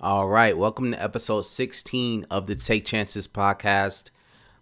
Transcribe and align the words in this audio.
All 0.00 0.28
right, 0.28 0.56
welcome 0.56 0.92
to 0.92 1.02
episode 1.02 1.42
16 1.42 2.24
of 2.30 2.46
the 2.46 2.54
Take 2.54 2.86
Chances 2.86 3.26
podcast. 3.26 4.10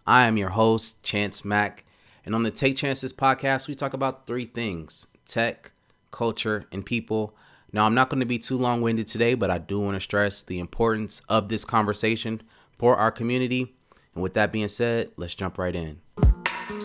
I 0.06 0.24
am 0.24 0.38
your 0.38 0.48
host, 0.48 1.02
Chance 1.02 1.44
Mack, 1.44 1.84
and 2.24 2.34
on 2.34 2.42
the 2.42 2.50
Take 2.50 2.78
Chances 2.78 3.12
podcast, 3.12 3.68
we 3.68 3.74
talk 3.74 3.92
about 3.92 4.26
three 4.26 4.46
things 4.46 5.08
tech, 5.26 5.72
culture, 6.10 6.64
and 6.72 6.86
people. 6.86 7.36
Now, 7.70 7.84
I'm 7.84 7.92
not 7.92 8.08
going 8.08 8.20
to 8.20 8.26
be 8.26 8.38
too 8.38 8.56
long 8.56 8.80
winded 8.80 9.08
today, 9.08 9.34
but 9.34 9.50
I 9.50 9.58
do 9.58 9.78
want 9.78 9.96
to 9.96 10.00
stress 10.00 10.40
the 10.40 10.58
importance 10.58 11.20
of 11.28 11.50
this 11.50 11.66
conversation 11.66 12.40
for 12.72 12.96
our 12.96 13.10
community. 13.10 13.76
And 14.14 14.22
with 14.22 14.32
that 14.32 14.52
being 14.52 14.68
said, 14.68 15.10
let's 15.18 15.34
jump 15.34 15.58
right 15.58 15.76
in. 15.76 16.00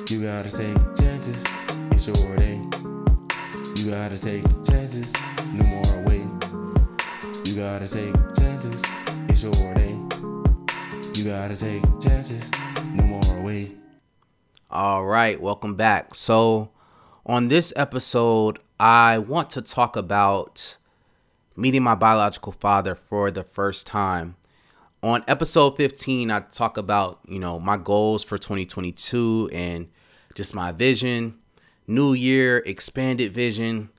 You 0.10 0.24
gotta 0.24 0.52
take 0.52 0.76
chances, 0.98 1.42
it's 1.92 2.06
your 2.06 2.36
day. 2.36 2.62
You 3.78 3.92
gotta 3.92 4.20
take 4.20 4.44
chances, 4.66 5.14
no 5.54 5.64
more 5.64 6.04
wait. 6.04 6.41
You 7.52 7.58
gotta 7.58 7.86
take 7.86 8.14
chances, 8.38 8.82
it's 9.28 9.44
your 9.44 9.74
day. 9.74 9.92
You 11.16 11.26
gotta 11.26 11.54
take 11.54 11.84
chances, 12.00 12.50
no 12.94 13.04
more 13.04 13.42
wait. 13.42 13.78
All 14.70 15.04
right, 15.04 15.40
welcome 15.42 15.76
back. 15.76 16.16
So, 16.16 16.72
on 17.26 17.50
this 17.50 17.74
episode, 17.76 18.60
I 18.80 19.18
want 19.18 19.50
to 19.50 19.62
talk 19.62 19.98
about 19.98 20.78
meeting 21.58 21.84
my 21.84 21.94
biological 21.94 22.54
father 22.54 22.96
for 22.96 23.32
the 23.32 23.44
first 23.44 23.86
time. 23.86 24.38
On 25.04 25.22
episode 25.28 25.76
15, 25.76 26.32
I 26.32 26.40
talk 26.40 26.78
about, 26.78 27.20
you 27.28 27.40
know, 27.40 27.60
my 27.60 27.76
goals 27.76 28.24
for 28.24 28.38
2022 28.38 29.50
and 29.52 29.90
just 30.36 30.56
my 30.56 30.72
vision, 30.72 31.38
new 31.86 32.14
year, 32.14 32.60
expanded 32.66 33.34
vision. 33.34 33.90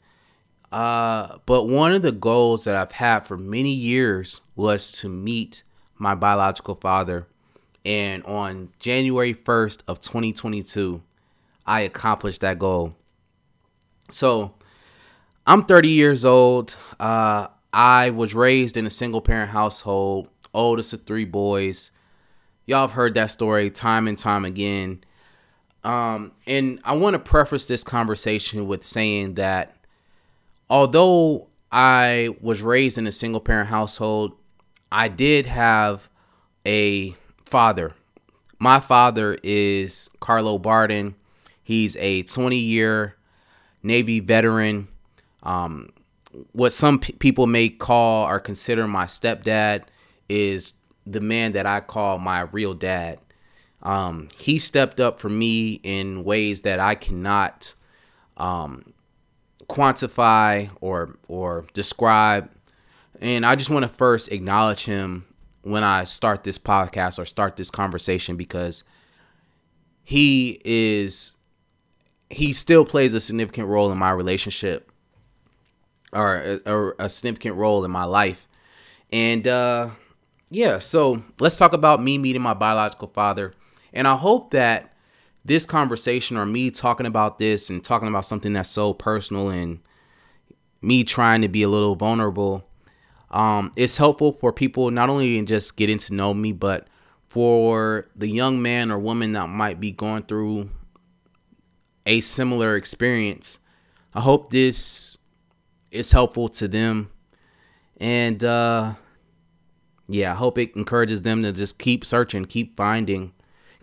Uh, 0.73 1.37
but 1.45 1.69
one 1.69 1.93
of 1.93 2.01
the 2.01 2.13
goals 2.13 2.65
that 2.65 2.75
I've 2.75 2.93
had 2.93 3.27
for 3.27 3.37
many 3.37 3.73
years 3.73 4.41
was 4.57 4.91
to 4.93 5.09
meet 5.09 5.63
my 5.99 6.15
biological 6.15 6.75
father. 6.75 7.27
And 7.85 8.25
on 8.25 8.71
January 8.79 9.35
1st 9.35 9.83
of 9.87 10.01
2022, 10.01 11.03
I 11.67 11.81
accomplished 11.81 12.41
that 12.41 12.59
goal. 12.59 12.95
So 14.11 14.55
I'm 15.47 15.65
30 15.65 15.89
years 15.89 16.25
old. 16.25 16.75
Uh, 16.99 17.49
I 17.73 18.11
was 18.11 18.35
raised 18.35 18.77
in 18.77 18.87
a 18.87 18.91
single 18.91 19.21
parent 19.21 19.51
household, 19.51 20.29
oldest 20.55 20.93
of 20.93 21.03
three 21.05 21.25
boys. 21.25 21.91
Y'all 22.65 22.83
have 22.83 22.93
heard 22.93 23.15
that 23.15 23.31
story 23.31 23.71
time 23.71 24.09
and 24.09 24.17
time 24.17 24.45
again. 24.45 25.05
Um, 25.85 26.33
and 26.47 26.81
I 26.85 26.97
want 26.97 27.15
to 27.15 27.19
preface 27.19 27.67
this 27.67 27.83
conversation 27.83 28.69
with 28.69 28.85
saying 28.85 29.35
that 29.35 29.77
although 30.73 31.49
I 31.71 32.35
was 32.41 32.63
raised 32.63 32.97
in 32.97 33.07
a 33.07 33.13
single 33.13 33.43
parent 33.43 33.69
household, 33.69 34.33
I 34.91 35.09
did 35.09 35.45
have 35.47 36.09
a 36.67 37.15
father. 37.45 37.93
My 38.59 38.81
father 38.81 39.37
is 39.43 40.09
Carlo 40.21 40.57
Barden. 40.57 41.15
He's 41.63 41.95
a 41.97 42.23
20 42.23 42.57
year 42.57 43.17
Navy 43.83 44.21
veteran. 44.21 44.89
Um, 45.43 45.91
what 46.53 46.73
some 46.73 46.99
p- 47.01 47.13
people 47.13 47.47
may 47.47 47.69
call 47.69 48.27
or 48.27 48.41
consider 48.41 48.89
my 48.89 49.05
stepdad 49.05 49.85
is 50.31 50.73
the 51.07 51.21
man 51.21 51.53
that 51.53 51.67
I 51.67 51.81
call 51.81 52.17
my 52.17 52.43
real 52.53 52.73
dad. 52.73 53.21
Um, 53.83 54.29
he 54.39 54.59
stepped 54.59 55.01
up 55.01 55.21
for 55.21 55.29
me 55.29 55.81
in 55.83 56.25
ways 56.25 56.63
that 56.63 56.81
I 56.81 56.95
cannot 56.95 57.75
um, 58.39 58.92
quantify 59.73 60.71
or 60.81 61.17
or 61.29 61.65
describe. 61.73 62.51
And 63.21 63.47
I 63.47 63.57
just 63.57 63.71
want 63.71 63.85
to 63.85 63.89
first 63.89 64.31
acknowledge 64.31 64.85
him 64.85 65.25
when 65.63 65.83
I 65.83 66.05
start 66.05 66.45
this 66.45 66.59
podcast 66.59 67.19
or 67.19 67.25
start 67.25 67.57
this 67.57 67.71
conversation 67.71 68.37
because 68.37 68.85
he 70.03 70.61
is 70.65 71.37
he 72.29 72.53
still 72.53 72.85
plays 72.85 73.15
a 73.15 73.21
significant 73.21 73.69
role 73.69 73.93
in 73.93 73.99
my 73.99 74.11
relationship 74.11 74.91
or, 76.13 76.61
or 76.67 76.97
a 76.99 77.09
significant 77.09 77.57
role 77.57 77.85
in 77.85 77.91
my 77.91 78.05
life. 78.05 78.49
And 79.11 79.47
uh 79.47 79.91
yeah, 80.51 80.81
so 80.81 81.23
let's 81.41 81.57
talk 81.57 81.73
about 81.73 82.03
me 82.03 82.19
meeting 82.19 82.43
my 82.43 82.53
biological 82.53 83.09
father. 83.09 83.55
And 83.95 84.07
I 84.07 84.17
hope 84.17 84.51
that 84.51 84.92
this 85.45 85.67
conversation 85.67 86.37
or 86.37 86.47
me 86.47 86.71
talking 86.71 87.07
about 87.07 87.39
this 87.39 87.71
and 87.71 87.83
talking 87.83 88.09
about 88.09 88.27
something 88.27 88.53
that's 88.53 88.71
so 88.71 88.95
personal 88.95 89.49
and 89.49 89.81
me 90.81 91.05
trying 91.05 91.43
to 91.43 91.49
be 91.49 91.63
a 91.63 91.69
little 91.69 91.97
vulnerable 91.97 92.69
um, 93.31 93.73
it's 93.77 93.97
helpful 93.97 94.33
for 94.41 94.53
people 94.53 94.91
not 94.91 95.09
only 95.09 95.39
in 95.39 95.47
just 95.47 95.77
getting 95.77 95.99
to 95.99 96.15
know 96.15 96.35
me 96.35 96.53
but 96.53 96.87
for 97.27 98.07
the 98.15 98.29
young 98.29 98.61
man 98.61 98.91
or 98.91 98.99
woman 98.99 99.33
that 99.33 99.49
might 99.49 99.81
be 99.81 99.91
going 99.91 100.23
through 100.23 100.69
a 102.07 102.21
similar 102.21 102.77
experience 102.77 103.59
i 104.15 104.21
hope 104.21 104.51
this 104.51 105.19
is 105.91 106.11
helpful 106.11 106.49
to 106.49 106.67
them. 106.67 107.11
And 107.99 108.43
uh 108.43 108.95
yeah 110.09 110.33
i 110.33 110.35
hope 110.35 110.59
it 110.59 110.75
encourages 110.75 111.23
them 111.23 111.43
to 111.43 111.53
just 111.53 111.79
keep 111.79 112.05
searching 112.05 112.45
keep 112.45 112.77
finding 112.77 113.33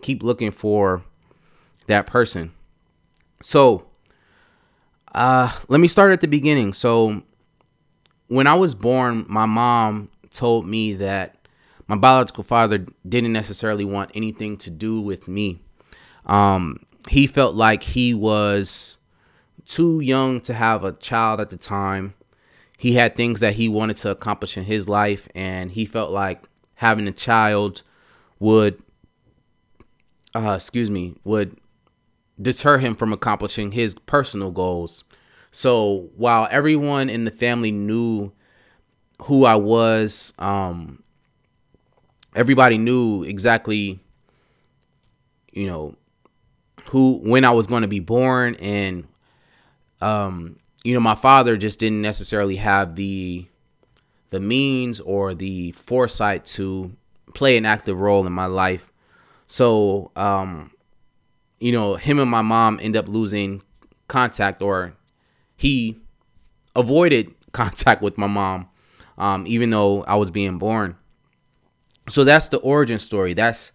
keep 0.02 0.22
looking 0.22 0.50
for 0.50 1.02
that 1.90 2.06
person. 2.06 2.52
So, 3.42 3.86
uh, 5.14 5.52
let 5.68 5.80
me 5.80 5.88
start 5.88 6.12
at 6.12 6.20
the 6.20 6.28
beginning. 6.28 6.72
So, 6.72 7.22
when 8.28 8.46
I 8.46 8.54
was 8.54 8.74
born, 8.74 9.26
my 9.28 9.46
mom 9.46 10.08
told 10.30 10.66
me 10.66 10.94
that 10.94 11.36
my 11.88 11.96
biological 11.96 12.44
father 12.44 12.86
didn't 13.08 13.32
necessarily 13.32 13.84
want 13.84 14.12
anything 14.14 14.56
to 14.58 14.70
do 14.70 15.00
with 15.00 15.26
me. 15.26 15.60
Um, 16.26 16.78
he 17.08 17.26
felt 17.26 17.56
like 17.56 17.82
he 17.82 18.14
was 18.14 18.98
too 19.66 20.00
young 20.00 20.40
to 20.42 20.54
have 20.54 20.84
a 20.84 20.92
child 20.92 21.40
at 21.40 21.50
the 21.50 21.56
time. 21.56 22.14
He 22.78 22.94
had 22.94 23.16
things 23.16 23.40
that 23.40 23.54
he 23.54 23.68
wanted 23.68 23.96
to 23.98 24.10
accomplish 24.10 24.56
in 24.56 24.64
his 24.64 24.88
life, 24.88 25.28
and 25.34 25.72
he 25.72 25.84
felt 25.84 26.12
like 26.12 26.48
having 26.74 27.08
a 27.08 27.12
child 27.12 27.82
would, 28.38 28.80
uh, 30.34 30.54
excuse 30.56 30.90
me, 30.90 31.16
would 31.24 31.59
deter 32.40 32.78
him 32.78 32.94
from 32.94 33.12
accomplishing 33.12 33.72
his 33.72 33.94
personal 33.94 34.50
goals. 34.50 35.04
So 35.50 36.10
while 36.16 36.48
everyone 36.50 37.10
in 37.10 37.24
the 37.24 37.30
family 37.30 37.72
knew 37.72 38.32
who 39.22 39.44
I 39.44 39.56
was, 39.56 40.32
um, 40.38 41.02
everybody 42.34 42.78
knew 42.78 43.24
exactly, 43.24 44.00
you 45.52 45.66
know, 45.66 45.96
who 46.86 47.20
when 47.22 47.44
I 47.44 47.50
was 47.50 47.66
going 47.66 47.82
to 47.82 47.88
be 47.88 48.00
born, 48.00 48.54
and 48.56 49.06
um, 50.00 50.58
you 50.82 50.94
know, 50.94 51.00
my 51.00 51.14
father 51.14 51.56
just 51.56 51.78
didn't 51.78 52.00
necessarily 52.00 52.56
have 52.56 52.96
the 52.96 53.46
the 54.30 54.40
means 54.40 55.00
or 55.00 55.34
the 55.34 55.72
foresight 55.72 56.44
to 56.44 56.92
play 57.34 57.56
an 57.56 57.66
active 57.66 58.00
role 58.00 58.26
in 58.26 58.32
my 58.32 58.46
life. 58.46 58.90
So 59.46 60.12
um, 60.16 60.70
you 61.60 61.72
know, 61.72 61.94
him 61.94 62.18
and 62.18 62.30
my 62.30 62.42
mom 62.42 62.80
end 62.82 62.96
up 62.96 63.06
losing 63.06 63.62
contact 64.08 64.60
or 64.60 64.94
he 65.56 66.00
avoided 66.74 67.34
contact 67.52 68.02
with 68.02 68.18
my 68.18 68.26
mom 68.26 68.68
um, 69.20 69.46
even 69.46 69.68
though 69.68 70.02
I 70.04 70.16
was 70.16 70.30
being 70.30 70.58
born. 70.58 70.96
So 72.08 72.24
that's 72.24 72.48
the 72.48 72.56
origin 72.56 72.98
story. 72.98 73.34
That's 73.34 73.70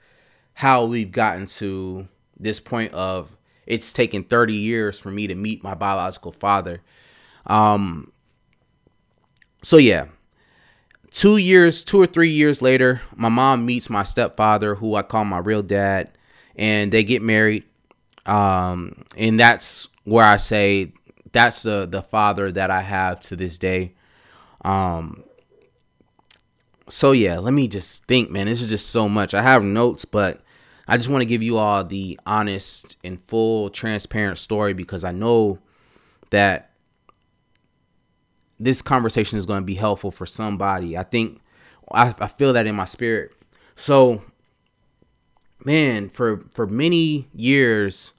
how 0.56 0.86
we've 0.86 1.12
gotten 1.12 1.46
to 1.46 2.08
this 2.38 2.60
point 2.60 2.92
of 2.94 3.38
it's 3.68 3.94
taken 3.94 4.24
30 4.24 4.54
years 4.54 5.00
for 5.00 5.12
me 5.12 5.28
to 5.28 5.36
meet 5.36 5.64
my 5.64 5.76
biological 5.76 6.32
father. 6.32 6.82
Um, 7.46 8.12
so 9.62 9.78
yeah, 9.78 10.08
two 11.12 11.38
years, 11.38 11.84
two 11.84 12.02
or 12.02 12.08
three 12.08 12.32
years 12.32 12.62
later, 12.62 13.04
my 13.16 13.30
mom 13.30 13.66
meets 13.66 13.90
my 13.90 14.04
stepfather, 14.04 14.76
who 14.76 14.96
I 14.96 15.04
call 15.04 15.26
my 15.26 15.38
real 15.38 15.62
dad, 15.62 16.10
and 16.56 16.92
they 16.92 17.04
get 17.04 17.22
married. 17.22 17.64
Um, 18.26 19.04
and 19.18 19.40
that's 19.40 19.88
where 20.04 20.26
I 20.26 20.38
say 20.38 20.94
that's 21.32 21.64
the 21.64 21.86
the 21.86 22.02
father 22.02 22.52
that 22.52 22.72
I 22.72 22.82
have 22.82 23.20
to 23.22 23.36
this 23.36 23.58
day. 23.58 23.94
Um, 24.64 25.24
so 26.90 27.12
yeah, 27.12 27.40
let 27.40 27.54
me 27.54 27.68
just 27.68 28.06
think, 28.06 28.32
man. 28.32 28.48
This 28.48 28.62
is 28.62 28.70
just 28.70 28.90
so 28.90 29.10
much. 29.10 29.34
I 29.34 29.42
have 29.42 29.64
notes, 29.64 30.06
but 30.06 30.42
I 30.88 30.98
just 30.98 31.10
want 31.10 31.22
to 31.22 31.26
give 31.26 31.42
you 31.42 31.58
all 31.58 31.84
the 31.84 32.20
honest 32.26 32.96
and 33.04 33.20
full, 33.22 33.70
transparent 33.70 34.38
story 34.38 34.74
because 34.74 35.04
I 35.04 35.12
know 35.12 35.60
that 36.30 36.72
this 38.60 38.82
conversation 38.82 39.38
is 39.38 39.46
going 39.46 39.62
to 39.62 39.66
be 39.66 39.76
helpful 39.76 40.12
for 40.12 40.26
somebody. 40.26 40.98
I 40.98 41.04
think 41.04 41.42
I, 41.92 42.14
I 42.20 42.28
feel 42.28 42.54
that 42.54 42.68
in 42.68 42.76
my 42.76 42.86
spirit. 42.86 43.34
So, 43.76 44.22
man, 45.64 46.10
for 46.10 46.46
for 46.52 46.68
many 46.68 47.28
years, 47.34 48.14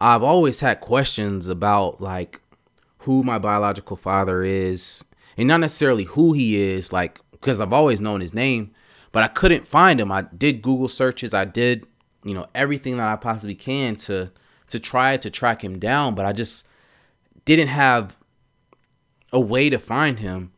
I've 0.00 0.22
always 0.22 0.60
had 0.60 0.80
questions 0.80 1.48
about 1.48 2.00
like 2.00 2.40
who 2.98 3.22
my 3.22 3.38
biological 3.38 3.96
father 3.96 4.42
is, 4.42 5.04
and 5.36 5.48
not 5.48 5.60
necessarily 5.60 6.04
who 6.04 6.32
he 6.32 6.56
is, 6.56 6.92
like 6.92 7.20
because 7.32 7.60
I've 7.60 7.72
always 7.72 8.00
known 8.00 8.20
his 8.20 8.34
name, 8.34 8.72
but 9.12 9.22
I 9.22 9.28
couldn't 9.28 9.68
find 9.68 10.00
him. 10.00 10.10
I 10.10 10.22
did 10.22 10.62
Google 10.62 10.88
searches. 10.88 11.34
I 11.34 11.44
did, 11.44 11.86
you 12.24 12.34
know, 12.34 12.46
everything 12.54 12.96
that 12.96 13.08
I 13.08 13.16
possibly 13.16 13.54
can 13.54 13.96
to 13.96 14.30
to 14.68 14.80
try 14.80 15.16
to 15.18 15.30
track 15.30 15.62
him 15.62 15.78
down, 15.78 16.14
but 16.14 16.26
I 16.26 16.32
just 16.32 16.66
didn't 17.44 17.68
have 17.68 18.16
a 19.32 19.40
way 19.40 19.68
to 19.68 19.78
find 19.78 20.18
him. 20.18 20.52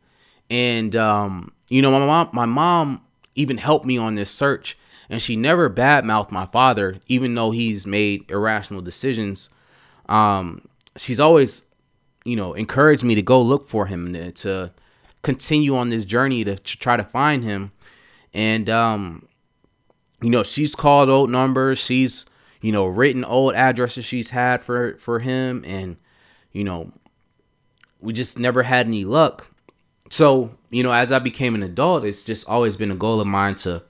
And 0.49 0.95
um, 0.95 1.51
you 1.69 1.81
know, 1.81 1.91
my 1.91 2.05
mom 2.05 2.29
my 2.33 2.45
mom 2.45 3.01
even 3.35 3.57
helped 3.57 3.85
me 3.85 3.97
on 3.97 4.15
this 4.15 4.31
search 4.31 4.77
and 5.09 5.21
she 5.21 5.35
never 5.35 5.69
badmouthed 5.69 6.31
my 6.31 6.45
father, 6.45 6.97
even 7.07 7.35
though 7.35 7.51
he's 7.51 7.87
made 7.87 8.29
irrational 8.29 8.81
decisions. 8.81 9.49
Um, 10.09 10.67
she's 10.95 11.19
always, 11.19 11.65
you 12.25 12.35
know, 12.35 12.53
encouraged 12.53 13.03
me 13.03 13.15
to 13.15 13.21
go 13.21 13.41
look 13.41 13.65
for 13.65 13.85
him 13.85 14.13
to, 14.13 14.31
to 14.31 14.71
continue 15.21 15.75
on 15.75 15.89
this 15.89 16.05
journey 16.05 16.43
to, 16.43 16.55
to, 16.55 16.77
try 16.77 16.97
to 16.97 17.03
find 17.03 17.43
him. 17.43 17.71
And 18.33 18.69
um, 18.69 19.27
you 20.21 20.29
know, 20.29 20.43
she's 20.43 20.75
called 20.75 21.09
old 21.09 21.29
numbers. 21.29 21.79
She's, 21.79 22.25
you 22.61 22.71
know, 22.71 22.85
written 22.85 23.23
old 23.23 23.55
addresses 23.55 24.05
she's 24.05 24.31
had 24.31 24.61
for 24.61 24.97
for 24.97 25.19
him, 25.19 25.63
and 25.65 25.97
you 26.51 26.63
know, 26.63 26.91
we 27.99 28.13
just 28.13 28.39
never 28.39 28.63
had 28.63 28.87
any 28.87 29.05
luck. 29.05 29.51
So, 30.09 30.55
you 30.69 30.83
know, 30.83 30.91
as 30.91 31.11
I 31.11 31.19
became 31.19 31.53
an 31.53 31.63
adult, 31.63 32.05
it's 32.05 32.23
just 32.23 32.47
always 32.47 32.77
been 32.77 32.91
a 32.91 32.95
goal 32.95 33.19
of 33.19 33.27
mine 33.27 33.55
to 33.55 33.83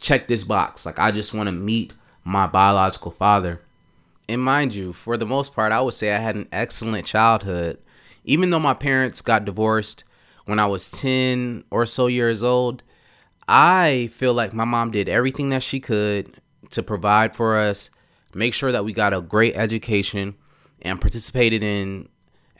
check 0.00 0.28
this 0.28 0.44
box. 0.44 0.86
Like, 0.86 0.98
I 0.98 1.10
just 1.10 1.34
want 1.34 1.46
to 1.46 1.52
meet 1.52 1.92
my 2.24 2.46
biological 2.46 3.10
father. 3.10 3.60
And 4.28 4.42
mind 4.42 4.74
you, 4.74 4.92
for 4.92 5.16
the 5.16 5.26
most 5.26 5.54
part, 5.54 5.72
I 5.72 5.80
would 5.80 5.94
say 5.94 6.12
I 6.12 6.18
had 6.18 6.36
an 6.36 6.48
excellent 6.52 7.06
childhood. 7.06 7.78
Even 8.24 8.50
though 8.50 8.60
my 8.60 8.74
parents 8.74 9.22
got 9.22 9.44
divorced 9.44 10.04
when 10.44 10.58
I 10.58 10.66
was 10.66 10.90
10 10.90 11.64
or 11.70 11.86
so 11.86 12.06
years 12.06 12.42
old, 12.42 12.82
I 13.48 14.08
feel 14.12 14.34
like 14.34 14.52
my 14.52 14.64
mom 14.64 14.90
did 14.90 15.08
everything 15.08 15.50
that 15.50 15.62
she 15.62 15.80
could 15.80 16.40
to 16.70 16.82
provide 16.82 17.34
for 17.34 17.56
us, 17.56 17.90
make 18.34 18.54
sure 18.54 18.70
that 18.70 18.84
we 18.84 18.92
got 18.92 19.12
a 19.12 19.20
great 19.20 19.56
education, 19.56 20.36
and 20.82 21.00
participated 21.00 21.62
in 21.62 22.08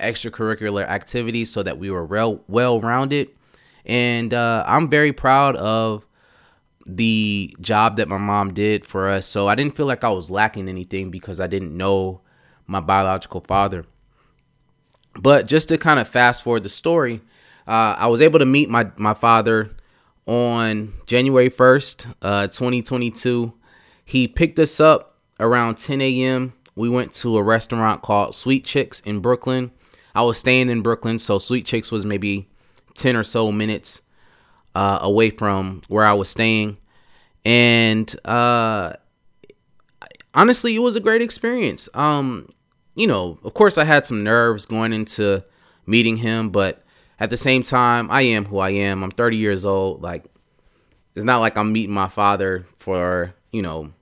extracurricular 0.01 0.85
activities 0.85 1.51
so 1.51 1.63
that 1.63 1.79
we 1.79 1.91
were 1.91 2.05
well 2.05 2.43
well 2.49 2.81
rounded. 2.81 3.31
And 3.87 4.35
uh, 4.35 4.65
I'm 4.67 4.89
very 4.89 5.13
proud 5.13 5.57
of 5.57 6.05
the 6.97 7.55
job 7.61 7.97
that 7.97 8.09
my 8.09 8.19
mom 8.19 8.55
did 8.55 8.85
for 8.85 9.09
us. 9.09 9.27
So 9.27 9.49
I 9.49 9.55
didn't 9.55 9.77
feel 9.77 9.87
like 9.87 10.05
I 10.05 10.11
was 10.11 10.31
lacking 10.31 10.69
anything 10.69 11.11
because 11.11 11.41
I 11.41 11.47
didn't 11.47 11.77
know 11.77 12.21
my 12.67 12.81
biological 12.81 13.41
father. 13.41 13.85
But 15.15 15.47
just 15.47 15.69
to 15.69 15.79
kind 15.79 15.99
of 16.01 16.09
fast 16.09 16.43
forward 16.43 16.63
the 16.63 16.69
story, 16.69 17.21
uh, 17.67 17.97
I 17.99 18.07
was 18.07 18.21
able 18.21 18.39
to 18.39 18.47
meet 18.47 18.69
my 18.69 18.91
my 18.97 19.15
father 19.15 19.71
on 20.27 20.95
January 21.07 21.51
1st, 21.51 22.15
uh, 22.23 22.47
2022. 22.47 23.53
He 24.05 24.29
picked 24.29 24.59
us 24.59 24.79
up 24.79 25.19
around 25.41 25.79
10 25.79 26.01
a.m. 26.01 26.53
We 26.77 26.89
went 26.89 27.13
to 27.15 27.37
a 27.37 27.43
restaurant 27.43 28.03
called 28.03 28.35
Sweet 28.35 28.65
Chicks 28.65 29.01
in 29.01 29.21
Brooklyn. 29.21 29.73
I 30.15 30.23
was 30.23 30.39
staying 30.39 30.69
in 30.69 30.83
Brooklyn, 30.83 31.19
so 31.19 31.39
Sweet 31.39 31.67
Chicks 31.67 31.91
was 31.91 32.05
maybe 32.05 32.49
10 32.95 33.17
or 33.17 33.25
so 33.25 33.51
minutes 33.51 34.03
uh, 34.75 34.99
away 35.01 35.31
from 35.31 35.83
where 35.89 36.05
I 36.05 36.13
was 36.13 36.29
staying. 36.29 36.77
And 37.45 38.15
uh, 38.25 38.95
honestly, 40.35 40.77
it 40.77 40.81
was 40.81 40.97
a 40.97 41.01
great 41.01 41.23
experience. 41.23 41.89
Um, 41.95 42.49
you 42.95 43.07
know, 43.07 43.39
of 43.45 43.55
course, 43.55 43.79
I 43.79 43.85
had 43.85 44.07
some 44.07 44.23
nerves 44.23 44.67
going 44.67 44.93
into 44.93 45.45
meeting 45.87 46.19
him, 46.19 46.51
but 46.51 46.85
at 47.19 47.31
the 47.31 47.37
same 47.37 47.63
time, 47.63 48.11
I 48.11 48.23
am 48.23 48.45
who 48.45 48.59
I 48.59 48.71
am. 48.71 49.03
I'm 49.03 49.11
30 49.11 49.37
years 49.37 49.65
old. 49.65 50.03
Like, 50.03 50.25
it's 51.15 51.25
not 51.25 51.39
like 51.39 51.57
I'm 51.57 51.73
meeting 51.73 51.95
my 51.95 52.09
father 52.09 52.65
for, 52.77 53.35
you 53.53 53.63
know, 53.63 53.93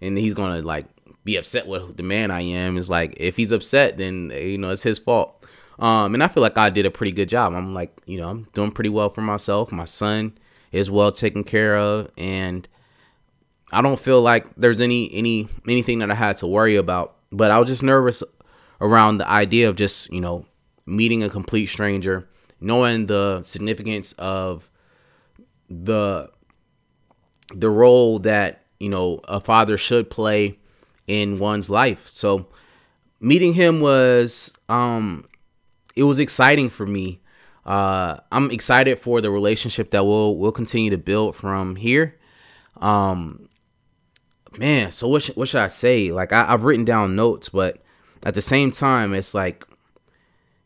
and 0.00 0.18
he's 0.18 0.34
to 0.34 0.66
like 0.66 0.86
be 1.24 1.36
upset 1.36 1.66
with 1.66 1.96
the 1.96 2.02
man 2.02 2.30
I 2.30 2.42
am. 2.42 2.76
Is 2.76 2.90
like 2.90 3.14
if 3.16 3.36
he's 3.36 3.52
upset, 3.52 3.98
then 3.98 4.32
you 4.34 4.58
know 4.58 4.70
it's 4.70 4.82
his 4.82 4.98
fault. 4.98 5.44
Um, 5.78 6.14
and 6.14 6.22
I 6.22 6.28
feel 6.28 6.42
like 6.42 6.58
I 6.58 6.70
did 6.70 6.86
a 6.86 6.90
pretty 6.90 7.12
good 7.12 7.28
job. 7.28 7.54
I'm 7.54 7.72
like, 7.74 7.96
you 8.04 8.18
know, 8.18 8.28
I'm 8.28 8.48
doing 8.52 8.72
pretty 8.72 8.90
well 8.90 9.10
for 9.10 9.22
myself. 9.22 9.72
My 9.72 9.84
son 9.84 10.36
is 10.72 10.90
well 10.90 11.12
taken 11.12 11.44
care 11.44 11.76
of, 11.76 12.10
and 12.16 12.66
I 13.70 13.82
don't 13.82 14.00
feel 14.00 14.20
like 14.20 14.54
there's 14.56 14.80
any 14.80 15.12
any 15.14 15.48
anything 15.68 16.00
that 16.00 16.10
I 16.10 16.14
had 16.14 16.38
to 16.38 16.46
worry 16.46 16.76
about. 16.76 17.16
But 17.30 17.50
I 17.50 17.58
was 17.58 17.68
just 17.68 17.82
nervous 17.82 18.22
around 18.80 19.18
the 19.18 19.28
idea 19.28 19.68
of 19.68 19.76
just 19.76 20.12
you 20.12 20.20
know 20.20 20.46
meeting 20.86 21.22
a 21.22 21.28
complete 21.28 21.66
stranger, 21.66 22.28
knowing 22.60 23.06
the 23.06 23.42
significance 23.44 24.12
of 24.12 24.70
the 25.68 26.30
the 27.54 27.70
role 27.70 28.18
that 28.20 28.64
you 28.80 28.88
know 28.88 29.20
a 29.24 29.40
father 29.40 29.76
should 29.78 30.10
play 30.10 30.58
in 31.06 31.38
one's 31.38 31.70
life. 31.70 32.08
So 32.08 32.48
meeting 33.20 33.54
him 33.54 33.80
was 33.80 34.52
um 34.68 35.26
it 35.96 36.04
was 36.04 36.18
exciting 36.18 36.68
for 36.68 36.86
me. 36.86 37.20
Uh 37.64 38.18
I'm 38.30 38.50
excited 38.50 38.98
for 38.98 39.20
the 39.20 39.30
relationship 39.30 39.90
that 39.90 40.04
we'll 40.04 40.36
we'll 40.36 40.52
continue 40.52 40.90
to 40.90 40.98
build 40.98 41.36
from 41.36 41.76
here. 41.76 42.18
Um 42.76 43.48
man, 44.58 44.90
so 44.90 45.08
what 45.08 45.22
sh- 45.22 45.36
what 45.36 45.48
should 45.48 45.60
I 45.60 45.68
say? 45.68 46.10
Like 46.12 46.32
I, 46.32 46.52
I've 46.52 46.64
written 46.64 46.84
down 46.84 47.16
notes, 47.16 47.48
but 47.48 47.78
at 48.24 48.34
the 48.34 48.42
same 48.42 48.72
time 48.72 49.14
it's 49.14 49.34
like 49.34 49.64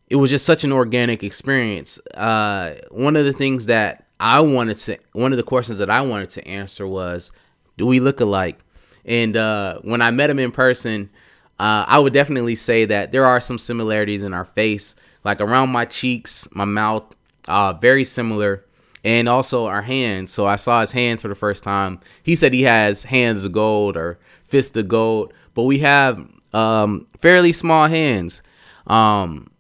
it 0.09 0.17
was 0.17 0.31
just 0.31 0.47
such 0.47 0.65
an 0.65 0.73
organic 0.73 1.23
experience. 1.23 1.99
Uh 2.15 2.75
one 2.91 3.17
of 3.17 3.25
the 3.27 3.33
things 3.33 3.67
that 3.67 4.07
I 4.19 4.41
wanted 4.41 4.79
to 4.79 4.99
one 5.13 5.33
of 5.33 5.37
the 5.37 5.43
questions 5.43 5.79
that 5.79 5.91
I 5.91 6.01
wanted 6.01 6.31
to 6.31 6.49
answer 6.49 6.87
was 6.87 7.31
do 7.77 7.87
we 7.87 8.01
look 8.01 8.21
alike? 8.21 8.59
And 9.05 9.37
uh, 9.37 9.79
when 9.83 10.03
I 10.03 10.11
met 10.11 10.31
him 10.31 10.39
in 10.39 10.51
person, 10.51 11.11
uh, 11.59 11.85
I 11.87 11.99
would 11.99 12.13
definitely 12.13 12.57
say 12.57 12.85
that 12.87 13.13
there 13.13 13.25
are 13.25 13.41
some 13.41 13.59
similarities 13.59 14.23
in 14.23 14.35
our 14.35 14.45
face, 14.47 14.95
like 15.27 15.41
around 15.41 15.71
my 15.71 15.85
cheeks, 15.85 16.47
my 16.53 16.65
mouth, 16.65 17.03
uh, 17.49 17.73
very 17.73 18.05
similar, 18.05 18.65
and 19.03 19.29
also 19.29 19.67
our 19.67 19.83
hands. 19.83 20.31
So 20.31 20.47
I 20.47 20.55
saw 20.55 20.81
his 20.81 20.93
hands 20.93 21.23
for 21.23 21.29
the 21.29 21.35
first 21.35 21.65
time. 21.65 21.99
He 22.23 22.37
said 22.37 22.55
he 22.55 22.63
has 22.63 23.03
hands 23.03 23.45
of 23.45 23.51
gold 23.51 23.97
or 23.97 24.21
fists 24.45 24.77
of 24.77 24.87
gold, 24.87 25.35
but 25.55 25.65
we 25.65 25.81
have 25.81 26.25
um, 26.55 27.09
fairly 27.19 27.53
small 27.53 27.89
hands. 27.89 28.41
Um, 28.87 29.51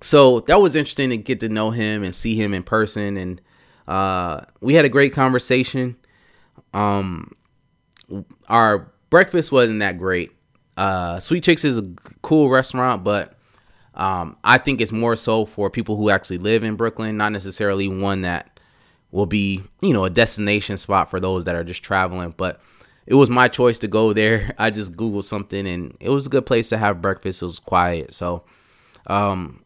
so 0.00 0.40
that 0.40 0.60
was 0.60 0.74
interesting 0.74 1.10
to 1.10 1.16
get 1.16 1.38
to 1.40 1.48
know 1.48 1.70
him 1.70 2.02
and 2.02 2.12
see 2.14 2.34
him 2.34 2.52
in 2.52 2.64
person, 2.64 3.16
and 3.16 3.40
uh, 3.86 4.40
we 4.60 4.74
had 4.74 4.84
a 4.84 4.88
great 4.88 5.12
conversation. 5.12 5.94
Um, 6.74 7.36
our 8.48 8.92
breakfast 9.10 9.52
wasn't 9.52 9.78
that 9.78 9.96
great. 9.96 10.32
Uh, 10.76 11.20
Sweet 11.20 11.44
Chicks 11.44 11.64
is 11.64 11.78
a 11.78 11.88
cool 12.22 12.50
restaurant, 12.50 13.04
but 13.04 13.35
um, 13.96 14.36
I 14.44 14.58
think 14.58 14.80
it's 14.80 14.92
more 14.92 15.16
so 15.16 15.46
for 15.46 15.70
people 15.70 15.96
who 15.96 16.10
actually 16.10 16.38
live 16.38 16.62
in 16.62 16.76
Brooklyn, 16.76 17.16
not 17.16 17.32
necessarily 17.32 17.88
one 17.88 18.22
that 18.22 18.60
will 19.10 19.26
be, 19.26 19.62
you 19.80 19.94
know, 19.94 20.04
a 20.04 20.10
destination 20.10 20.76
spot 20.76 21.10
for 21.10 21.18
those 21.18 21.44
that 21.44 21.56
are 21.56 21.64
just 21.64 21.82
traveling. 21.82 22.34
But 22.36 22.60
it 23.06 23.14
was 23.14 23.30
my 23.30 23.48
choice 23.48 23.78
to 23.78 23.88
go 23.88 24.12
there. 24.12 24.52
I 24.58 24.70
just 24.70 24.96
Googled 24.96 25.24
something 25.24 25.66
and 25.66 25.96
it 25.98 26.10
was 26.10 26.26
a 26.26 26.30
good 26.30 26.44
place 26.44 26.68
to 26.68 26.78
have 26.78 27.00
breakfast. 27.00 27.40
It 27.40 27.46
was 27.46 27.58
quiet. 27.58 28.12
So, 28.12 28.44
um, 29.06 29.62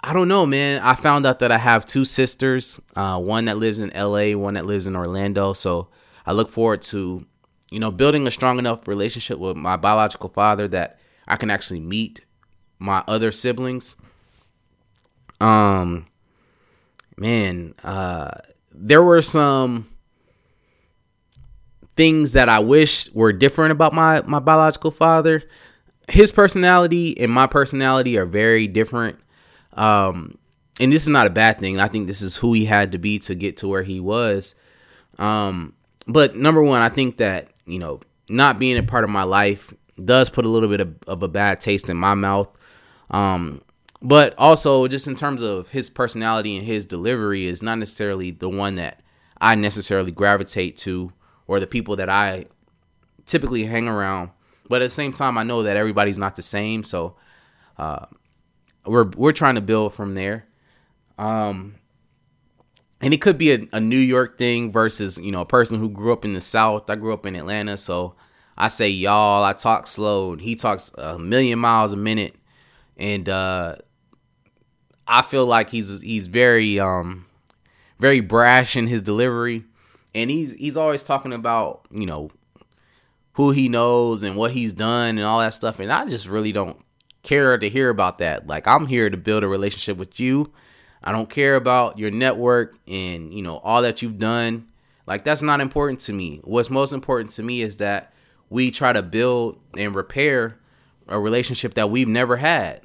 I 0.00 0.12
don't 0.12 0.26
know, 0.26 0.44
man. 0.44 0.82
I 0.82 0.96
found 0.96 1.24
out 1.24 1.38
that 1.38 1.52
I 1.52 1.58
have 1.58 1.86
two 1.86 2.04
sisters, 2.04 2.80
uh, 2.96 3.20
one 3.20 3.44
that 3.44 3.58
lives 3.58 3.78
in 3.78 3.90
LA, 3.90 4.36
one 4.36 4.54
that 4.54 4.66
lives 4.66 4.88
in 4.88 4.96
Orlando. 4.96 5.52
So 5.52 5.88
I 6.26 6.32
look 6.32 6.50
forward 6.50 6.82
to, 6.82 7.24
you 7.70 7.78
know, 7.78 7.92
building 7.92 8.26
a 8.26 8.32
strong 8.32 8.58
enough 8.58 8.88
relationship 8.88 9.38
with 9.38 9.56
my 9.56 9.76
biological 9.76 10.30
father 10.30 10.66
that 10.68 10.98
I 11.28 11.36
can 11.36 11.50
actually 11.50 11.78
meet 11.78 12.22
my 12.82 13.02
other 13.06 13.30
siblings. 13.32 13.96
Um, 15.40 16.06
man, 17.16 17.74
uh, 17.82 18.32
there 18.72 19.02
were 19.02 19.22
some 19.22 19.88
things 21.96 22.32
that 22.32 22.48
I 22.48 22.58
wish 22.58 23.12
were 23.12 23.32
different 23.32 23.72
about 23.72 23.92
my 23.92 24.22
my 24.22 24.40
biological 24.40 24.90
father. 24.90 25.42
His 26.08 26.32
personality 26.32 27.18
and 27.18 27.30
my 27.30 27.46
personality 27.46 28.18
are 28.18 28.26
very 28.26 28.66
different. 28.66 29.18
Um, 29.74 30.36
and 30.80 30.92
this 30.92 31.02
is 31.02 31.08
not 31.08 31.26
a 31.26 31.30
bad 31.30 31.58
thing. 31.58 31.78
I 31.78 31.88
think 31.88 32.06
this 32.06 32.22
is 32.22 32.36
who 32.36 32.52
he 32.52 32.64
had 32.64 32.92
to 32.92 32.98
be 32.98 33.18
to 33.20 33.34
get 33.34 33.58
to 33.58 33.68
where 33.68 33.84
he 33.84 34.00
was. 34.00 34.54
Um, 35.18 35.74
but 36.06 36.34
number 36.34 36.62
one, 36.62 36.82
I 36.82 36.88
think 36.88 37.18
that 37.18 37.48
you 37.66 37.78
know 37.78 38.00
not 38.28 38.58
being 38.58 38.76
a 38.76 38.82
part 38.82 39.04
of 39.04 39.10
my 39.10 39.22
life 39.22 39.72
does 40.02 40.30
put 40.30 40.44
a 40.44 40.48
little 40.48 40.68
bit 40.68 40.80
of, 40.80 40.94
of 41.06 41.22
a 41.22 41.28
bad 41.28 41.60
taste 41.60 41.88
in 41.88 41.96
my 41.96 42.14
mouth. 42.14 42.48
Um, 43.12 43.62
but 44.00 44.34
also 44.36 44.88
just 44.88 45.06
in 45.06 45.14
terms 45.14 45.42
of 45.42 45.68
his 45.68 45.88
personality 45.88 46.56
and 46.56 46.66
his 46.66 46.84
delivery 46.84 47.46
is 47.46 47.62
not 47.62 47.78
necessarily 47.78 48.30
the 48.30 48.48
one 48.48 48.74
that 48.74 49.00
I 49.40 49.54
necessarily 49.54 50.10
gravitate 50.10 50.76
to 50.78 51.12
or 51.46 51.60
the 51.60 51.66
people 51.66 51.96
that 51.96 52.08
I 52.08 52.46
typically 53.26 53.64
hang 53.64 53.88
around. 53.88 54.30
But 54.68 54.82
at 54.82 54.86
the 54.86 54.90
same 54.90 55.12
time, 55.12 55.36
I 55.36 55.42
know 55.42 55.62
that 55.62 55.76
everybody's 55.76 56.18
not 56.18 56.36
the 56.36 56.42
same, 56.42 56.84
so 56.84 57.16
uh, 57.76 58.06
we're 58.86 59.10
we're 59.16 59.32
trying 59.32 59.56
to 59.56 59.60
build 59.60 59.94
from 59.94 60.14
there. 60.14 60.46
Um, 61.18 61.76
and 63.00 63.12
it 63.12 63.20
could 63.20 63.36
be 63.36 63.52
a, 63.52 63.68
a 63.72 63.80
New 63.80 63.98
York 63.98 64.38
thing 64.38 64.72
versus 64.72 65.18
you 65.18 65.32
know 65.32 65.42
a 65.42 65.46
person 65.46 65.78
who 65.78 65.88
grew 65.88 66.12
up 66.12 66.24
in 66.24 66.32
the 66.32 66.40
South. 66.40 66.88
I 66.88 66.94
grew 66.94 67.12
up 67.12 67.26
in 67.26 67.36
Atlanta, 67.36 67.76
so 67.76 68.14
I 68.56 68.68
say 68.68 68.88
y'all. 68.88 69.44
I 69.44 69.52
talk 69.52 69.86
slow. 69.86 70.32
and 70.32 70.40
He 70.40 70.54
talks 70.54 70.90
a 70.96 71.18
million 71.18 71.58
miles 71.58 71.92
a 71.92 71.96
minute, 71.96 72.36
and 72.96 73.28
uh, 73.28 73.76
I 75.06 75.22
feel 75.22 75.46
like 75.46 75.70
he's 75.70 76.00
he's 76.00 76.26
very 76.26 76.78
um 76.78 77.26
very 77.98 78.20
brash 78.20 78.76
in 78.76 78.86
his 78.86 79.02
delivery, 79.02 79.64
and 80.14 80.30
he's 80.30 80.52
he's 80.54 80.76
always 80.76 81.04
talking 81.04 81.32
about 81.32 81.86
you 81.90 82.06
know 82.06 82.30
who 83.34 83.50
he 83.50 83.68
knows 83.68 84.22
and 84.22 84.36
what 84.36 84.52
he's 84.52 84.72
done 84.72 85.18
and 85.18 85.26
all 85.26 85.40
that 85.40 85.54
stuff, 85.54 85.78
and 85.78 85.92
I 85.92 86.06
just 86.06 86.28
really 86.28 86.52
don't 86.52 86.76
care 87.22 87.56
to 87.56 87.68
hear 87.68 87.88
about 87.88 88.18
that. 88.18 88.46
Like 88.46 88.66
I'm 88.66 88.86
here 88.86 89.08
to 89.10 89.16
build 89.16 89.44
a 89.44 89.48
relationship 89.48 89.96
with 89.96 90.18
you 90.20 90.52
I 91.04 91.12
don't 91.12 91.28
care 91.28 91.56
about 91.56 91.98
your 91.98 92.10
network 92.10 92.76
and 92.86 93.32
you 93.32 93.42
know 93.42 93.58
all 93.58 93.82
that 93.82 94.02
you've 94.02 94.18
done. 94.18 94.68
Like 95.06 95.24
that's 95.24 95.42
not 95.42 95.60
important 95.60 96.00
to 96.00 96.12
me. 96.12 96.40
What's 96.44 96.70
most 96.70 96.92
important 96.92 97.32
to 97.32 97.42
me 97.42 97.62
is 97.62 97.78
that 97.78 98.12
we 98.50 98.70
try 98.70 98.92
to 98.92 99.02
build 99.02 99.58
and 99.76 99.94
repair 99.94 100.58
a 101.08 101.18
relationship 101.18 101.74
that 101.74 101.90
we've 101.90 102.08
never 102.08 102.36
had. 102.36 102.80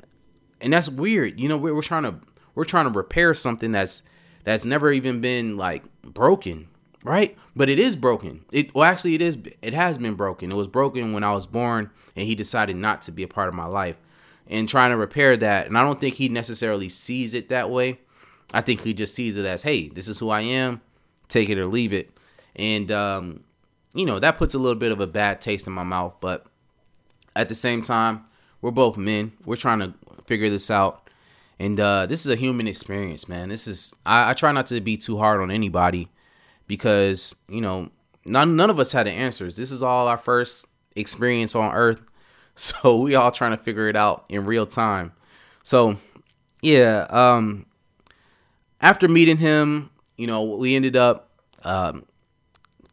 And 0.59 0.73
that's 0.73 0.89
weird. 0.89 1.39
You 1.39 1.49
know, 1.49 1.57
we're, 1.57 1.75
we're 1.75 1.81
trying 1.81 2.03
to 2.03 2.15
we're 2.55 2.65
trying 2.65 2.91
to 2.91 2.97
repair 2.97 3.33
something 3.33 3.71
that's 3.71 4.03
that's 4.43 4.65
never 4.65 4.91
even 4.91 5.21
been 5.21 5.57
like 5.57 5.83
broken, 6.01 6.67
right? 7.03 7.37
But 7.55 7.69
it 7.69 7.79
is 7.79 7.95
broken. 7.95 8.45
It 8.51 8.73
well 8.73 8.83
actually 8.83 9.15
it 9.15 9.21
is 9.21 9.37
it 9.61 9.73
has 9.73 9.97
been 9.97 10.15
broken. 10.15 10.51
It 10.51 10.55
was 10.55 10.67
broken 10.67 11.13
when 11.13 11.23
I 11.23 11.33
was 11.33 11.45
born 11.45 11.91
and 12.15 12.25
he 12.25 12.35
decided 12.35 12.75
not 12.75 13.03
to 13.03 13.11
be 13.11 13.23
a 13.23 13.27
part 13.27 13.49
of 13.49 13.53
my 13.53 13.65
life. 13.65 13.97
And 14.49 14.69
trying 14.69 14.91
to 14.91 14.97
repair 14.97 15.35
that, 15.35 15.67
and 15.67 15.77
I 15.77 15.83
don't 15.83 15.99
think 15.99 16.15
he 16.15 16.29
necessarily 16.29 16.87
sees 16.87 17.33
it 17.33 17.49
that 17.49 17.69
way 17.69 17.99
I 18.53 18.61
think 18.61 18.81
he 18.81 18.93
just 18.93 19.13
sees 19.13 19.37
it 19.37 19.45
as, 19.45 19.63
hey, 19.63 19.89
this 19.89 20.07
is 20.07 20.19
who 20.19 20.29
I 20.29 20.41
am, 20.41 20.81
take 21.27 21.49
it 21.49 21.59
or 21.59 21.67
leave 21.67 21.93
it. 21.93 22.17
And, 22.55 22.91
um, 22.91 23.43
you 23.93 24.05
know, 24.05 24.19
that 24.19 24.37
puts 24.37 24.53
a 24.53 24.59
little 24.59 24.79
bit 24.79 24.91
of 24.91 25.01
a 25.01 25.07
bad 25.07 25.41
taste 25.41 25.67
in 25.67 25.73
my 25.73 25.83
mouth. 25.83 26.15
But 26.21 26.45
at 27.37 27.49
the 27.49 27.55
same 27.55 27.81
time, 27.81 28.25
we're 28.61 28.71
both 28.71 28.97
men. 28.97 29.31
We're 29.45 29.55
trying 29.55 29.79
to 29.79 29.93
figure 30.25 30.49
this 30.49 30.69
out. 30.71 31.09
And 31.59 31.79
uh, 31.79 32.05
this 32.05 32.25
is 32.25 32.31
a 32.31 32.35
human 32.35 32.67
experience, 32.67 33.27
man. 33.27 33.49
This 33.49 33.67
is, 33.67 33.95
I, 34.05 34.31
I 34.31 34.33
try 34.33 34.51
not 34.51 34.67
to 34.67 34.81
be 34.81 34.97
too 34.97 35.17
hard 35.17 35.41
on 35.41 35.49
anybody 35.49 36.09
because, 36.67 37.35
you 37.47 37.61
know, 37.61 37.89
none, 38.25 38.55
none 38.55 38.69
of 38.69 38.79
us 38.79 38.91
had 38.91 39.07
the 39.07 39.11
answers. 39.11 39.55
This 39.55 39.71
is 39.71 39.81
all 39.81 40.07
our 40.07 40.17
first 40.17 40.65
experience 40.95 41.55
on 41.55 41.73
earth. 41.73 42.01
So 42.59 43.01
we 43.01 43.13
all 43.13 43.31
trying 43.31 43.55
to 43.55 43.63
figure 43.63 43.87
it 43.87 43.95
out 43.95 44.25
in 44.29 44.43
real 44.43 44.65
time. 44.65 45.13
So, 45.61 45.97
yeah, 46.63 47.05
um, 47.11 47.67
after 48.81 49.07
meeting 49.07 49.37
him, 49.37 49.91
you 50.17 50.25
know, 50.25 50.41
we 50.41 50.75
ended 50.75 50.95
up 50.95 51.29
um, 51.63 52.07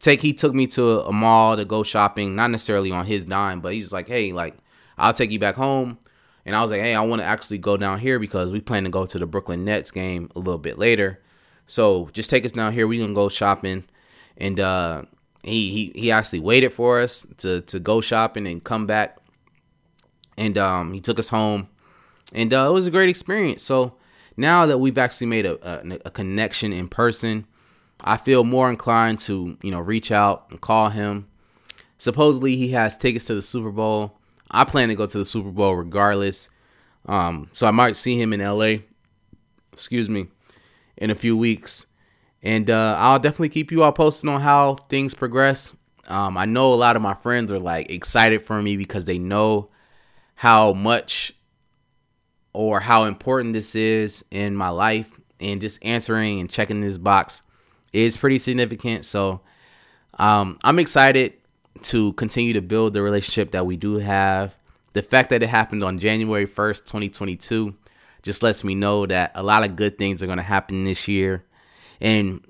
take 0.05 0.21
he 0.21 0.33
took 0.33 0.53
me 0.53 0.67
to 0.67 1.01
a 1.01 1.11
mall 1.11 1.57
to 1.57 1.65
go 1.65 1.81
shopping, 1.81 2.35
not 2.35 2.51
necessarily 2.51 2.91
on 2.91 3.05
his 3.05 3.25
dime, 3.25 3.59
but 3.59 3.73
he's 3.73 3.91
like, 3.91 4.07
"Hey, 4.07 4.31
like 4.31 4.55
I'll 4.97 5.13
take 5.13 5.31
you 5.31 5.39
back 5.39 5.55
home." 5.55 5.97
And 6.45 6.55
I 6.55 6.61
was 6.61 6.69
like, 6.69 6.81
"Hey, 6.81 6.93
I 6.93 7.01
want 7.01 7.21
to 7.21 7.25
actually 7.25 7.57
go 7.57 7.75
down 7.75 7.99
here 7.99 8.19
because 8.19 8.51
we 8.51 8.61
plan 8.61 8.83
to 8.83 8.89
go 8.89 9.07
to 9.07 9.17
the 9.17 9.25
Brooklyn 9.25 9.65
Nets 9.65 9.89
game 9.91 10.29
a 10.35 10.39
little 10.39 10.59
bit 10.59 10.77
later. 10.77 11.19
So, 11.65 12.09
just 12.13 12.29
take 12.29 12.45
us 12.45 12.51
down 12.51 12.73
here. 12.73 12.87
We 12.87 12.99
can 12.99 13.13
go 13.15 13.29
shopping." 13.29 13.83
And 14.37 14.59
uh 14.59 15.03
he 15.43 15.91
he 15.93 15.99
he 16.01 16.11
actually 16.11 16.39
waited 16.39 16.71
for 16.71 16.99
us 17.01 17.25
to 17.37 17.61
to 17.61 17.79
go 17.79 17.99
shopping 17.99 18.47
and 18.47 18.63
come 18.63 18.85
back. 18.85 19.17
And 20.37 20.57
um 20.57 20.93
he 20.93 20.99
took 20.99 21.19
us 21.19 21.29
home. 21.29 21.67
And 22.33 22.53
uh, 22.53 22.67
it 22.69 22.73
was 22.73 22.87
a 22.87 22.91
great 22.91 23.09
experience. 23.09 23.63
So, 23.63 23.95
now 24.35 24.65
that 24.65 24.79
we've 24.79 24.97
actually 24.97 25.27
made 25.27 25.45
a, 25.45 25.55
a, 25.67 25.99
a 26.05 26.11
connection 26.11 26.73
in 26.73 26.87
person, 26.89 27.45
I 28.07 28.17
feel 28.17 28.43
more 28.43 28.69
inclined 28.69 29.17
to, 29.21 29.57
you 29.63 29.71
know, 29.71 29.79
reach 29.79 30.11
out 30.11 30.45
and 30.51 30.61
call 30.61 30.89
him. 30.89 31.27
Supposedly 31.97 32.55
he 32.55 32.69
has 32.69 32.95
tickets 32.95 33.25
to 33.25 33.33
the 33.33 33.41
Super 33.41 33.71
Bowl. 33.71 34.19
I 34.51 34.63
plan 34.63 34.89
to 34.89 34.95
go 34.95 35.07
to 35.07 35.17
the 35.17 35.25
Super 35.25 35.49
Bowl 35.49 35.75
regardless. 35.75 36.47
Um, 37.07 37.49
so 37.51 37.65
I 37.65 37.71
might 37.71 37.95
see 37.95 38.21
him 38.21 38.31
in 38.31 38.41
LA, 38.41 38.83
excuse 39.73 40.07
me, 40.07 40.27
in 40.97 41.09
a 41.09 41.15
few 41.15 41.35
weeks. 41.35 41.87
And 42.43 42.69
uh, 42.69 42.95
I'll 42.99 43.17
definitely 43.17 43.49
keep 43.49 43.71
you 43.71 43.81
all 43.81 43.91
posted 43.91 44.29
on 44.29 44.39
how 44.39 44.75
things 44.75 45.15
progress. 45.15 45.75
Um, 46.07 46.37
I 46.37 46.45
know 46.45 46.71
a 46.71 46.75
lot 46.75 46.95
of 46.95 47.01
my 47.01 47.15
friends 47.15 47.51
are 47.51 47.59
like 47.59 47.89
excited 47.89 48.43
for 48.43 48.61
me 48.61 48.77
because 48.77 49.05
they 49.05 49.17
know 49.17 49.71
how 50.35 50.73
much 50.73 51.33
or 52.53 52.81
how 52.81 53.05
important 53.05 53.53
this 53.53 53.73
is 53.73 54.23
in 54.29 54.55
my 54.55 54.69
life 54.69 55.19
and 55.39 55.59
just 55.59 55.83
answering 55.83 56.39
and 56.39 56.51
checking 56.51 56.81
this 56.81 56.99
box 56.99 57.41
is 57.95 58.17
pretty 58.17 58.37
significant. 58.37 59.05
So 59.05 59.41
um, 60.19 60.57
I'm 60.63 60.79
excited 60.79 61.33
to 61.83 62.13
continue 62.13 62.53
to 62.53 62.61
build 62.61 62.93
the 62.93 63.01
relationship 63.01 63.51
that 63.51 63.65
we 63.65 63.77
do 63.77 63.97
have. 63.97 64.53
The 64.93 65.01
fact 65.01 65.29
that 65.29 65.43
it 65.43 65.49
happened 65.49 65.83
on 65.83 65.99
January 65.99 66.47
1st, 66.47 66.85
2022, 66.85 67.75
just 68.21 68.41
lets 68.43 68.63
me 68.63 68.75
know 68.75 69.05
that 69.05 69.31
a 69.35 69.43
lot 69.43 69.63
of 69.63 69.75
good 69.75 69.97
things 69.97 70.23
are 70.23 70.25
going 70.25 70.37
to 70.37 70.43
happen 70.43 70.83
this 70.83 71.07
year. 71.07 71.43
And 71.99 72.45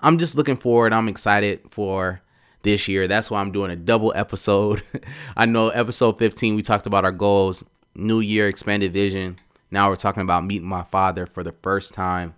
I'm 0.00 0.18
just 0.18 0.34
looking 0.34 0.56
forward. 0.56 0.92
I'm 0.92 1.08
excited 1.08 1.60
for 1.70 2.22
this 2.62 2.88
year. 2.88 3.06
That's 3.06 3.30
why 3.30 3.40
I'm 3.40 3.52
doing 3.52 3.70
a 3.70 3.76
double 3.76 4.12
episode. 4.16 4.82
I 5.36 5.46
know 5.46 5.68
episode 5.68 6.18
15, 6.18 6.56
we 6.56 6.62
talked 6.62 6.86
about 6.86 7.04
our 7.04 7.12
goals 7.12 7.64
new 7.94 8.20
year 8.20 8.48
expanded 8.48 8.92
vision. 8.92 9.36
Now 9.70 9.88
we're 9.88 9.96
talking 9.96 10.22
about 10.22 10.44
meeting 10.44 10.68
my 10.68 10.82
father 10.82 11.26
for 11.26 11.42
the 11.42 11.52
first 11.52 11.94
time. 11.94 12.34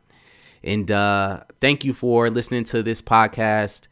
And 0.64 0.90
uh, 0.90 1.40
thank 1.61 1.85
you 1.85 1.92
for 1.92 2.31
listening 2.31 2.64
to 2.64 2.83
this 2.83 3.02
podcast. 3.02 3.88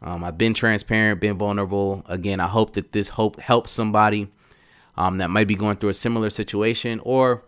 Um, 0.00 0.24
I've 0.24 0.38
been 0.38 0.54
transparent, 0.54 1.20
been 1.20 1.38
vulnerable. 1.38 2.02
Again, 2.06 2.40
I 2.40 2.48
hope 2.48 2.72
that 2.74 2.92
this 2.92 3.10
hope 3.10 3.38
helps 3.40 3.70
somebody 3.70 4.28
um, 4.96 5.18
that 5.18 5.30
might 5.30 5.48
be 5.48 5.54
going 5.54 5.76
through 5.76 5.90
a 5.90 5.94
similar 5.94 6.30
situation 6.30 7.00
or 7.04 7.44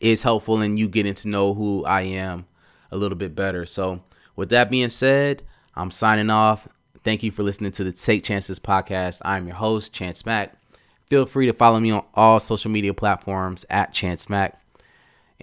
is 0.00 0.22
helpful 0.22 0.60
in 0.60 0.76
you 0.76 0.88
getting 0.88 1.14
to 1.14 1.28
know 1.28 1.54
who 1.54 1.84
I 1.84 2.02
am 2.02 2.46
a 2.90 2.96
little 2.96 3.16
bit 3.16 3.34
better. 3.34 3.66
So, 3.66 4.02
with 4.36 4.48
that 4.50 4.68
being 4.68 4.88
said, 4.88 5.42
I'm 5.76 5.90
signing 5.90 6.30
off. 6.30 6.66
Thank 7.04 7.22
you 7.22 7.30
for 7.30 7.42
listening 7.42 7.72
to 7.72 7.84
the 7.84 7.92
Take 7.92 8.24
Chances 8.24 8.58
podcast. 8.58 9.20
I'm 9.24 9.46
your 9.46 9.56
host, 9.56 9.92
Chance 9.92 10.26
Mack. 10.26 10.56
Feel 11.08 11.26
free 11.26 11.46
to 11.46 11.52
follow 11.52 11.78
me 11.78 11.90
on 11.92 12.04
all 12.14 12.40
social 12.40 12.70
media 12.70 12.94
platforms 12.94 13.64
at 13.70 13.92
Chance 13.92 14.28
Mack 14.28 14.60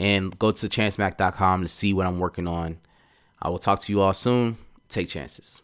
and 0.02 0.38
go 0.40 0.52
to 0.52 0.68
chancemack.com 0.68 1.62
to 1.62 1.68
see 1.68 1.94
what 1.94 2.08
I'm 2.08 2.18
working 2.18 2.48
on. 2.48 2.80
I 3.40 3.50
will 3.50 3.60
talk 3.60 3.80
to 3.82 3.94
you 3.94 4.02
all 4.02 4.14
soon. 4.14 4.58
Take 4.90 5.08
chances. 5.08 5.62